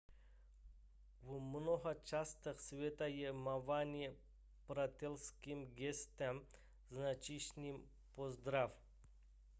[1.21, 4.09] v mnoha částech světa je mávání
[4.73, 6.41] přátelským gestem
[6.91, 8.71] značícím pozdrav